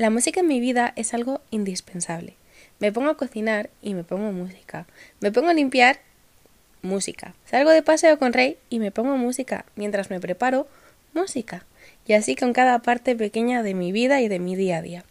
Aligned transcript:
La 0.00 0.08
música 0.08 0.40
en 0.40 0.46
mi 0.46 0.60
vida 0.60 0.94
es 0.96 1.12
algo 1.12 1.42
indispensable. 1.50 2.34
Me 2.78 2.90
pongo 2.90 3.10
a 3.10 3.18
cocinar 3.18 3.68
y 3.82 3.92
me 3.92 4.02
pongo 4.02 4.32
música. 4.32 4.86
Me 5.20 5.30
pongo 5.30 5.50
a 5.50 5.52
limpiar, 5.52 6.00
música. 6.80 7.34
Salgo 7.44 7.68
de 7.68 7.82
paseo 7.82 8.18
con 8.18 8.32
Rey 8.32 8.56
y 8.70 8.78
me 8.78 8.92
pongo 8.92 9.18
música. 9.18 9.66
Mientras 9.76 10.08
me 10.08 10.18
preparo, 10.18 10.66
música. 11.12 11.66
Y 12.06 12.14
así 12.14 12.34
con 12.34 12.54
cada 12.54 12.78
parte 12.78 13.14
pequeña 13.14 13.62
de 13.62 13.74
mi 13.74 13.92
vida 13.92 14.22
y 14.22 14.28
de 14.28 14.38
mi 14.38 14.56
día 14.56 14.78
a 14.78 14.82
día. 14.82 15.04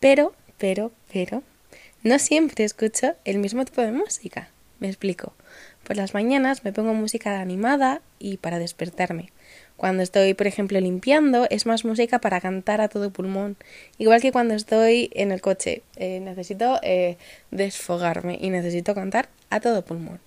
Pero, 0.00 0.34
pero, 0.58 0.90
pero, 1.12 1.44
no 2.02 2.18
siempre 2.18 2.64
escucho 2.64 3.14
el 3.24 3.38
mismo 3.38 3.64
tipo 3.64 3.82
de 3.82 3.92
música. 3.92 4.48
Me 4.80 4.88
explico. 4.88 5.32
Por 5.84 5.96
las 5.96 6.12
mañanas 6.12 6.64
me 6.64 6.72
pongo 6.72 6.92
música 6.92 7.40
animada 7.40 8.02
y 8.18 8.38
para 8.38 8.58
despertarme. 8.58 9.30
Cuando 9.76 10.02
estoy, 10.02 10.34
por 10.34 10.46
ejemplo, 10.46 10.78
limpiando, 10.80 11.46
es 11.50 11.66
más 11.66 11.84
música 11.84 12.20
para 12.20 12.40
cantar 12.40 12.80
a 12.80 12.88
todo 12.88 13.10
pulmón. 13.10 13.56
Igual 13.98 14.20
que 14.20 14.30
cuando 14.30 14.54
estoy 14.54 15.10
en 15.14 15.32
el 15.32 15.40
coche. 15.40 15.82
Eh, 15.96 16.20
necesito 16.20 16.78
eh, 16.82 17.16
desfogarme 17.50 18.38
y 18.40 18.50
necesito 18.50 18.94
cantar 18.94 19.28
a 19.50 19.60
todo 19.60 19.84
pulmón. 19.84 20.20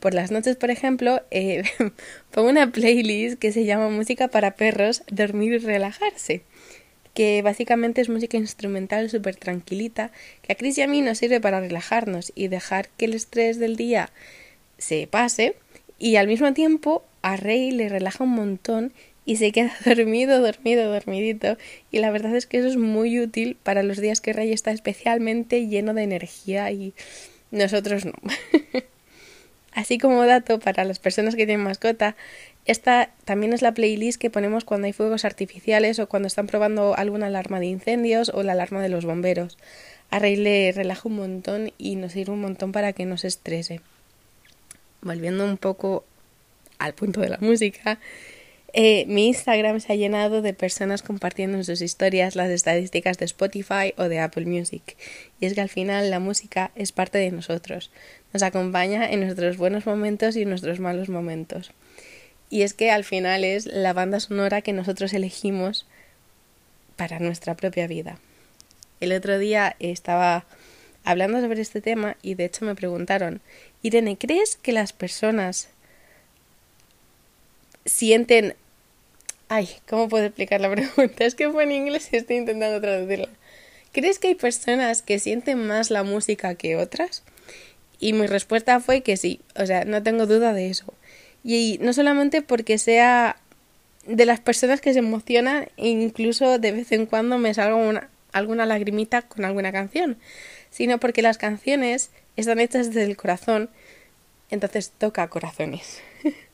Por 0.00 0.14
las 0.14 0.30
noches, 0.30 0.56
por 0.56 0.70
ejemplo, 0.70 1.22
eh, 1.30 1.62
pongo 2.32 2.48
una 2.48 2.72
playlist 2.72 3.38
que 3.38 3.52
se 3.52 3.64
llama 3.64 3.90
Música 3.90 4.28
para 4.28 4.52
perros, 4.52 5.02
dormir 5.10 5.52
y 5.52 5.58
relajarse. 5.58 6.42
Que 7.14 7.42
básicamente 7.42 8.00
es 8.00 8.08
música 8.08 8.38
instrumental 8.38 9.10
súper 9.10 9.36
tranquilita, 9.36 10.10
que 10.42 10.52
a 10.52 10.56
Chris 10.56 10.78
y 10.78 10.82
a 10.82 10.88
mí 10.88 11.00
nos 11.00 11.18
sirve 11.18 11.40
para 11.40 11.60
relajarnos 11.60 12.32
y 12.34 12.48
dejar 12.48 12.88
que 12.96 13.04
el 13.04 13.14
estrés 13.14 13.58
del 13.58 13.76
día 13.76 14.10
se 14.78 15.06
pase. 15.06 15.54
Y 15.98 16.16
al 16.16 16.26
mismo 16.26 16.54
tiempo 16.54 17.04
a 17.22 17.36
Rey 17.36 17.70
le 17.70 17.88
relaja 17.88 18.24
un 18.24 18.30
montón 18.30 18.92
y 19.24 19.36
se 19.36 19.52
queda 19.52 19.72
dormido, 19.84 20.40
dormido, 20.40 20.90
dormidito. 20.90 21.56
Y 21.90 21.98
la 21.98 22.10
verdad 22.10 22.34
es 22.36 22.46
que 22.46 22.58
eso 22.58 22.68
es 22.68 22.76
muy 22.76 23.20
útil 23.20 23.56
para 23.62 23.82
los 23.82 23.98
días 23.98 24.20
que 24.20 24.32
Rey 24.32 24.52
está 24.52 24.72
especialmente 24.72 25.66
lleno 25.68 25.94
de 25.94 26.02
energía 26.02 26.70
y 26.70 26.94
nosotros 27.50 28.04
no. 28.04 28.14
Así 29.72 29.98
como 29.98 30.26
dato 30.26 30.58
para 30.58 30.84
las 30.84 30.98
personas 30.98 31.36
que 31.36 31.46
tienen 31.46 31.64
mascota, 31.64 32.16
esta 32.66 33.10
también 33.24 33.52
es 33.52 33.62
la 33.62 33.72
playlist 33.72 34.20
que 34.20 34.28
ponemos 34.28 34.64
cuando 34.64 34.86
hay 34.86 34.92
fuegos 34.92 35.24
artificiales 35.24 36.00
o 36.00 36.08
cuando 36.08 36.26
están 36.26 36.48
probando 36.48 36.96
alguna 36.96 37.26
alarma 37.26 37.60
de 37.60 37.66
incendios 37.66 38.30
o 38.34 38.42
la 38.42 38.52
alarma 38.52 38.82
de 38.82 38.88
los 38.88 39.04
bomberos. 39.04 39.58
A 40.10 40.18
Rey 40.18 40.34
le 40.34 40.72
relaja 40.72 41.08
un 41.08 41.16
montón 41.16 41.72
y 41.78 41.94
nos 41.94 42.12
sirve 42.12 42.32
un 42.32 42.40
montón 42.40 42.72
para 42.72 42.92
que 42.92 43.06
no 43.06 43.16
se 43.16 43.28
estrese. 43.28 43.80
Volviendo 45.02 45.44
un 45.44 45.56
poco 45.56 46.04
al 46.80 46.94
punto 46.94 47.20
de 47.20 47.28
la 47.28 47.38
música, 47.40 48.00
eh, 48.72 49.04
mi 49.06 49.26
Instagram 49.26 49.80
se 49.80 49.92
ha 49.92 49.96
llenado 49.96 50.42
de 50.42 50.54
personas 50.54 51.02
compartiendo 51.02 51.58
en 51.58 51.64
sus 51.64 51.82
historias 51.82 52.36
las 52.36 52.50
estadísticas 52.50 53.18
de 53.18 53.24
Spotify 53.24 53.94
o 53.96 54.04
de 54.04 54.20
Apple 54.20 54.46
Music. 54.46 54.96
Y 55.40 55.46
es 55.46 55.54
que 55.54 55.60
al 55.60 55.68
final 55.68 56.10
la 56.10 56.20
música 56.20 56.70
es 56.76 56.92
parte 56.92 57.18
de 57.18 57.32
nosotros, 57.32 57.90
nos 58.32 58.42
acompaña 58.42 59.10
en 59.10 59.20
nuestros 59.20 59.56
buenos 59.56 59.86
momentos 59.86 60.36
y 60.36 60.42
en 60.42 60.50
nuestros 60.50 60.78
malos 60.78 61.08
momentos. 61.08 61.72
Y 62.48 62.62
es 62.62 62.74
que 62.74 62.90
al 62.90 63.04
final 63.04 63.44
es 63.44 63.66
la 63.66 63.92
banda 63.92 64.20
sonora 64.20 64.62
que 64.62 64.72
nosotros 64.72 65.12
elegimos 65.14 65.86
para 66.96 67.18
nuestra 67.18 67.56
propia 67.56 67.86
vida. 67.86 68.18
El 69.00 69.12
otro 69.12 69.38
día 69.38 69.76
estaba 69.78 70.44
hablando 71.04 71.40
sobre 71.40 71.60
este 71.60 71.80
tema 71.80 72.16
y 72.22 72.34
de 72.34 72.44
hecho 72.44 72.64
me 72.64 72.74
preguntaron, 72.74 73.40
Irene, 73.82 74.18
¿crees 74.18 74.56
que 74.56 74.72
las 74.72 74.92
personas 74.92 75.70
sienten... 77.90 78.54
Ay, 79.48 79.68
¿cómo 79.88 80.08
puedo 80.08 80.24
explicar 80.24 80.60
la 80.60 80.70
pregunta? 80.70 81.24
Es 81.24 81.34
que 81.34 81.50
fue 81.50 81.64
en 81.64 81.72
inglés 81.72 82.08
y 82.12 82.16
estoy 82.16 82.36
intentando 82.36 82.80
traducirla. 82.80 83.28
¿Crees 83.92 84.18
que 84.18 84.28
hay 84.28 84.34
personas 84.36 85.02
que 85.02 85.18
sienten 85.18 85.66
más 85.66 85.90
la 85.90 86.04
música 86.04 86.54
que 86.54 86.76
otras? 86.76 87.24
Y 87.98 88.12
mi 88.12 88.26
respuesta 88.26 88.80
fue 88.80 89.02
que 89.02 89.16
sí, 89.16 89.40
o 89.56 89.66
sea, 89.66 89.84
no 89.84 90.02
tengo 90.02 90.26
duda 90.26 90.52
de 90.52 90.68
eso. 90.68 90.94
Y 91.42 91.78
no 91.82 91.92
solamente 91.92 92.40
porque 92.40 92.78
sea 92.78 93.36
de 94.06 94.24
las 94.24 94.40
personas 94.40 94.80
que 94.80 94.92
se 94.92 95.00
emocionan 95.00 95.68
e 95.76 95.88
incluso 95.88 96.58
de 96.58 96.72
vez 96.72 96.92
en 96.92 97.06
cuando 97.06 97.36
me 97.38 97.52
salga 97.52 97.74
una, 97.74 98.08
alguna 98.32 98.64
lagrimita 98.64 99.22
con 99.22 99.44
alguna 99.44 99.72
canción, 99.72 100.16
sino 100.70 100.98
porque 100.98 101.22
las 101.22 101.38
canciones 101.38 102.10
están 102.36 102.60
hechas 102.60 102.88
desde 102.88 103.04
el 103.04 103.16
corazón, 103.16 103.70
entonces 104.50 104.92
toca 104.96 105.28
corazones. 105.28 106.00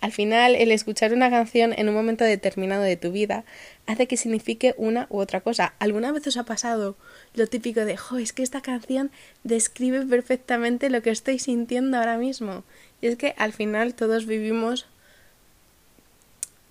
Al 0.00 0.12
final, 0.12 0.54
el 0.54 0.70
escuchar 0.70 1.12
una 1.12 1.30
canción 1.30 1.72
en 1.76 1.88
un 1.88 1.94
momento 1.94 2.24
determinado 2.24 2.82
de 2.82 2.96
tu 2.96 3.10
vida 3.10 3.44
hace 3.86 4.06
que 4.06 4.16
signifique 4.16 4.74
una 4.76 5.06
u 5.10 5.18
otra 5.18 5.40
cosa. 5.40 5.74
¿Alguna 5.78 6.12
vez 6.12 6.26
os 6.26 6.36
ha 6.36 6.44
pasado 6.44 6.96
lo 7.34 7.46
típico 7.46 7.84
de, 7.84 7.96
jo, 7.96 8.18
es 8.18 8.32
que 8.32 8.42
esta 8.42 8.60
canción 8.60 9.10
describe 9.42 10.06
perfectamente 10.06 10.90
lo 10.90 11.02
que 11.02 11.10
estoy 11.10 11.38
sintiendo 11.38 11.98
ahora 11.98 12.16
mismo? 12.16 12.62
Y 13.00 13.08
es 13.08 13.16
que 13.16 13.34
al 13.38 13.52
final 13.52 13.94
todos 13.94 14.26
vivimos 14.26 14.86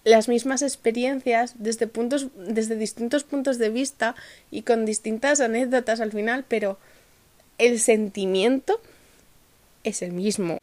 las 0.06 0.30
mismas 0.30 0.62
experiencias 0.62 1.56
desde 1.58 1.86
puntos 1.86 2.28
desde 2.38 2.78
distintos 2.78 3.26
puntos 3.26 3.58
de 3.58 3.70
vista 3.70 4.16
y 4.52 4.62
con 4.62 4.86
distintas 4.86 5.42
anécdotas 5.42 6.00
al 6.00 6.14
final, 6.14 6.46
pero 6.48 6.78
el 7.58 7.80
sentimiento 7.82 8.80
es 9.84 10.02
el 10.02 10.14
mismo. 10.14 10.60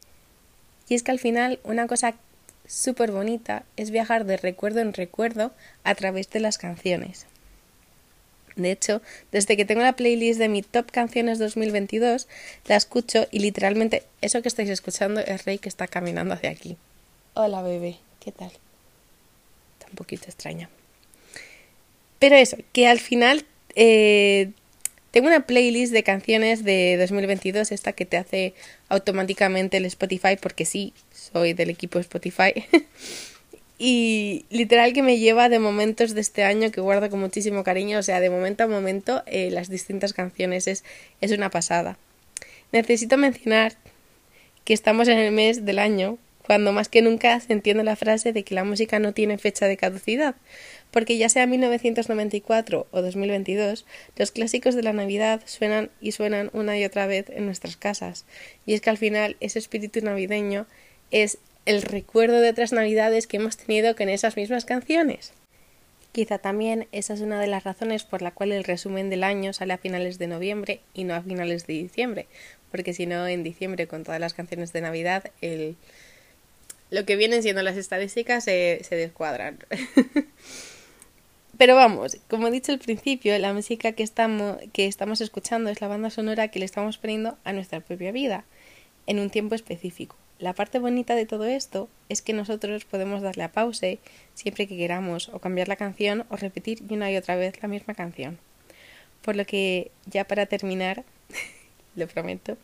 Y 0.89 0.95
es 0.95 1.03
que 1.03 1.11
al 1.11 1.19
final 1.19 1.59
una 1.63 1.87
cosa 1.87 2.15
súper 2.67 3.13
bonita 3.13 3.65
es 3.77 3.91
viajar 3.91 4.25
de 4.25 4.37
recuerdo 4.37 4.81
en 4.81 4.93
recuerdo 4.93 5.53
a 5.83 5.95
través 5.95 6.31
de 6.31 6.41
las 6.41 6.59
canciones. 6.59 7.27
De 8.57 8.71
hecho, 8.71 9.03
desde 9.33 9.57
que 9.57 9.65
tengo 9.65 9.83
la 9.83 9.97
playlist 9.97 10.39
de 10.39 10.49
mi 10.49 10.63
top 10.63 10.91
canciones 10.91 11.39
2022, 11.39 12.29
la 12.67 12.77
escucho 12.77 13.27
y 13.31 13.41
literalmente 13.41 14.05
eso 14.21 14.43
que 14.43 14.49
estáis 14.49 14.71
escuchando 14.71 15.21
es 15.21 15.45
Rey 15.45 15.59
que 15.59 15.69
está 15.69 15.89
caminando 15.89 16.35
hacia 16.35 16.51
aquí. 16.51 16.77
Hola 17.35 17.63
bebé, 17.63 17.99
¿qué 18.21 18.31
tal? 18.31 18.53
Está 18.53 19.91
un 19.91 19.97
poquito 19.97 20.27
extraña. 20.27 20.71
Pero 22.21 22.37
eso, 22.37 22.57
que 22.73 22.87
al 22.87 23.01
final 23.01 23.45
eh, 23.75 24.53
tengo 25.15 25.29
una 25.29 25.47
playlist 25.47 25.93
de 25.93 26.03
canciones 26.03 26.65
de 26.65 26.97
2022, 26.99 27.71
esta 27.71 27.93
que 27.93 28.05
te 28.05 28.17
hace 28.17 28.53
automáticamente 28.89 29.77
el 29.77 29.85
Spotify, 29.85 30.37
porque 30.41 30.65
sí, 30.65 30.93
soy 31.13 31.53
del 31.53 31.71
equipo 31.71 32.01
Spotify. 32.01 32.67
y 33.79 34.45
literal 34.51 34.93
que 34.93 35.05
me 35.05 35.21
lleva 35.21 35.49
de 35.49 35.61
momentos 35.61 36.15
de 36.15 36.21
este 36.21 36.43
año 36.43 36.73
que 36.73 36.81
guardo 36.81 37.11
con 37.11 37.21
muchísimo 37.21 37.63
cariño, 37.63 38.01
o 38.01 38.03
sea, 38.03 38.19
de 38.19 38.29
momento 38.29 38.65
a 38.65 38.67
momento 38.67 39.23
eh, 39.27 39.53
las 39.53 39.69
distintas 39.69 40.15
canciones 40.15 40.67
es, 40.67 40.83
es 41.21 41.31
una 41.31 41.49
pasada. 41.49 41.97
Necesito 42.73 43.17
mencionar 43.17 43.75
que 44.65 44.75
estamos 44.75 45.07
en 45.07 45.19
el 45.19 45.31
mes 45.31 45.65
del 45.65 45.79
año 45.79 46.19
cuando 46.45 46.73
más 46.73 46.89
que 46.89 47.03
nunca 47.03 47.39
se 47.39 47.53
entiende 47.53 47.85
la 47.85 47.95
frase 47.95 48.33
de 48.33 48.43
que 48.43 48.57
la 48.57 48.65
música 48.65 48.99
no 48.99 49.13
tiene 49.13 49.39
fecha 49.39 49.67
de 49.67 49.77
caducidad, 49.77 50.35
porque 50.95 51.19
ya 51.19 51.29
sea 51.29 51.49
1994 51.49 52.87
o 52.89 53.03
2022, 53.03 53.85
los 54.15 54.31
clásicos 54.31 54.77
de 54.77 54.85
la 54.85 54.93
Navidad 54.93 55.41
suenan 55.45 55.91
y 56.01 56.13
suenan 56.13 56.51
una 56.53 56.79
y 56.79 56.85
otra 56.85 57.09
vez 57.09 57.31
en 57.31 57.47
nuestras 57.47 57.77
casas. 57.77 58.27
Y 58.65 58.75
es 58.75 58.81
que 58.81 58.91
al 58.91 58.97
final 58.97 59.37
ese 59.41 59.59
espíritu 59.59 60.01
navideño 60.03 60.69
es 61.11 61.39
el 61.67 61.83
recuerdo 61.83 62.41
de 62.41 62.51
otras 62.51 62.73
Navidades 62.73 63.27
que 63.27 63.39
hemos 63.39 63.57
tenido 63.57 63.97
con 63.97 64.09
esas 64.09 64.37
mismas 64.37 64.65
canciones. 64.67 65.33
Quizá 66.13 66.39
también 66.39 66.87
esa 66.93 67.15
es 67.15 67.23
una 67.23 67.41
de 67.41 67.49
las 67.49 67.65
razones 67.65 68.05
por 68.05 68.23
la 68.23 68.31
cual 68.31 68.53
el 68.53 68.63
resumen 68.63 69.11
del 69.11 69.25
año 69.25 69.53
sale 69.53 69.73
a 69.73 69.79
finales 69.79 70.19
de 70.19 70.29
noviembre 70.29 70.79
y 70.95 71.03
no 71.03 71.17
a 71.17 71.23
finales 71.23 71.67
de 71.67 71.73
diciembre, 71.73 72.29
porque 72.71 72.95
si 72.95 73.07
no 73.07 73.27
en 73.27 73.43
diciembre 73.43 73.89
con 73.89 74.05
todas 74.05 74.21
las 74.21 74.33
canciones 74.33 74.73
de 74.73 74.83
Navidad 74.83 75.25
lo 76.91 77.05
que 77.05 77.17
vienen 77.17 77.43
siendo 77.43 77.63
las 77.63 77.77
estadísticas 77.77 78.45
se 78.45 78.87
descuadran. 78.91 79.59
Pero 81.65 81.77
vamos, 81.77 82.19
como 82.29 82.49
he 82.49 82.51
dicho 82.51 82.73
al 82.73 82.79
principio, 82.79 83.39
la 83.39 83.55
música 83.55 83.93
que 83.93 84.03
estamos, 84.03 85.21
escuchando 85.23 85.71
es 85.71 85.81
la 85.81 85.89
banda 85.89 86.11
sonora 86.11 86.49
que 86.49 86.59
le 86.59 86.67
estamos 86.67 86.99
poniendo 86.99 87.39
a 87.43 87.55
nuestra 87.55 87.81
propia 87.81 88.13
vida, 88.13 88.45
en 89.07 89.19
un 89.19 89.31
tiempo 89.31 89.55
específico. 89.55 90.15
La 90.39 90.53
parte 90.53 90.79
bonita 90.79 91.15
de 91.15 91.25
todo 91.25 91.47
esto 91.47 91.89
es 92.11 92.21
que 92.21 92.35
nosotros 92.35 92.85
podemos 92.85 93.23
darle 93.23 93.45
a 93.45 93.53
pause 93.53 93.99
siempre 94.35 94.67
que 94.67 94.77
queramos, 94.77 95.31
o 95.31 95.39
cambiar 95.39 95.69
la 95.69 95.77
canción, 95.77 96.27
o 96.29 96.37
repetir 96.37 96.83
una 96.91 97.11
y 97.11 97.17
otra 97.17 97.35
vez 97.35 97.55
la 97.63 97.69
misma 97.69 97.95
canción. 97.95 98.39
Por 99.23 99.35
lo 99.35 99.47
que, 99.47 99.91
ya 100.05 100.25
para 100.25 100.45
terminar, 100.45 101.03
lo 101.97 102.07
prometo, 102.09 102.59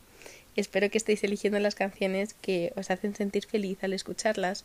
espero 0.55 0.91
que 0.91 0.99
estéis 0.99 1.23
eligiendo 1.23 1.57
las 1.57 1.73
canciones 1.73 2.35
que 2.35 2.71
os 2.75 2.91
hacen 2.91 3.15
sentir 3.15 3.47
feliz 3.47 3.83
al 3.83 3.93
escucharlas 3.93 4.63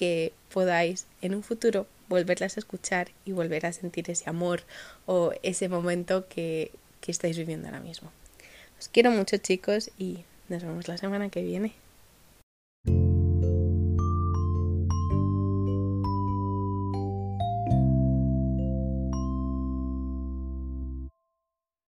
que 0.00 0.32
podáis 0.50 1.06
en 1.20 1.34
un 1.34 1.42
futuro 1.42 1.86
volverlas 2.08 2.56
a 2.56 2.60
escuchar 2.60 3.10
y 3.26 3.32
volver 3.32 3.66
a 3.66 3.72
sentir 3.74 4.10
ese 4.10 4.30
amor 4.30 4.62
o 5.04 5.34
ese 5.42 5.68
momento 5.68 6.26
que, 6.26 6.72
que 7.02 7.10
estáis 7.12 7.36
viviendo 7.36 7.66
ahora 7.68 7.80
mismo. 7.80 8.10
Os 8.78 8.88
quiero 8.88 9.10
mucho 9.10 9.36
chicos 9.36 9.90
y 9.98 10.20
nos 10.48 10.62
vemos 10.62 10.88
la 10.88 10.96
semana 10.96 11.28
que 11.28 11.42
viene. 11.42 11.74